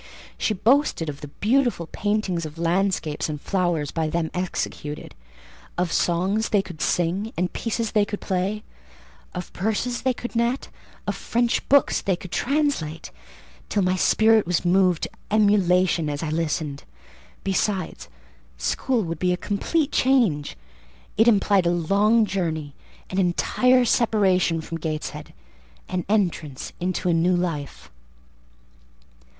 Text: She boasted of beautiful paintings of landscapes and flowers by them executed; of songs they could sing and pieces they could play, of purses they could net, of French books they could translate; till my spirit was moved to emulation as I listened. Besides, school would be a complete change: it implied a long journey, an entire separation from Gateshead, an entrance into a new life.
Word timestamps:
She 0.35 0.55
boasted 0.55 1.09
of 1.09 1.23
beautiful 1.41 1.85
paintings 1.85 2.43
of 2.43 2.57
landscapes 2.57 3.29
and 3.29 3.39
flowers 3.39 3.91
by 3.91 4.09
them 4.09 4.31
executed; 4.33 5.13
of 5.77 5.91
songs 5.93 6.49
they 6.49 6.63
could 6.63 6.81
sing 6.81 7.31
and 7.37 7.53
pieces 7.53 7.91
they 7.91 8.03
could 8.03 8.19
play, 8.19 8.63
of 9.35 9.53
purses 9.53 10.01
they 10.01 10.15
could 10.15 10.35
net, 10.35 10.69
of 11.05 11.15
French 11.15 11.69
books 11.69 12.01
they 12.01 12.15
could 12.15 12.31
translate; 12.31 13.11
till 13.69 13.83
my 13.83 13.95
spirit 13.95 14.47
was 14.47 14.65
moved 14.65 15.03
to 15.03 15.09
emulation 15.29 16.09
as 16.09 16.23
I 16.23 16.31
listened. 16.31 16.83
Besides, 17.43 18.09
school 18.57 19.03
would 19.03 19.19
be 19.19 19.31
a 19.33 19.37
complete 19.37 19.91
change: 19.91 20.57
it 21.15 21.27
implied 21.27 21.67
a 21.67 21.71
long 21.71 22.25
journey, 22.25 22.73
an 23.11 23.19
entire 23.19 23.85
separation 23.85 24.61
from 24.61 24.79
Gateshead, 24.79 25.31
an 25.87 26.05
entrance 26.09 26.73
into 26.79 27.07
a 27.07 27.13
new 27.13 27.35
life. 27.35 27.91